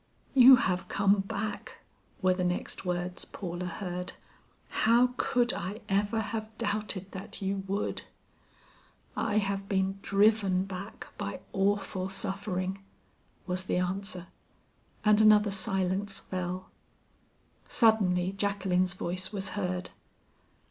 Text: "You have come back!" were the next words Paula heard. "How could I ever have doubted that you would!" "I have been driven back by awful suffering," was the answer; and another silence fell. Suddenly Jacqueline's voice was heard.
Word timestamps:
"You 0.33 0.55
have 0.55 0.87
come 0.87 1.19
back!" 1.27 1.81
were 2.23 2.33
the 2.33 2.43
next 2.43 2.85
words 2.85 3.23
Paula 3.23 3.65
heard. 3.67 4.13
"How 4.69 5.13
could 5.15 5.53
I 5.53 5.81
ever 5.87 6.21
have 6.21 6.49
doubted 6.57 7.11
that 7.11 7.39
you 7.39 7.57
would!" 7.67 8.01
"I 9.15 9.37
have 9.37 9.69
been 9.69 9.99
driven 10.01 10.65
back 10.65 11.09
by 11.19 11.41
awful 11.53 12.09
suffering," 12.09 12.83
was 13.45 13.65
the 13.65 13.77
answer; 13.77 14.25
and 15.05 15.21
another 15.21 15.51
silence 15.51 16.17
fell. 16.17 16.71
Suddenly 17.67 18.31
Jacqueline's 18.31 18.95
voice 18.95 19.31
was 19.31 19.49
heard. 19.49 19.91